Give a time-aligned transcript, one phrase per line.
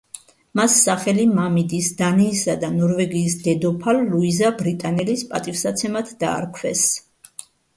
[0.59, 6.89] მას სახელი მამიდის, დანიისა და ნორვეგიის დედოფალ ლუიზა ბრიტანელის პატივსაცემად დაარქვეს.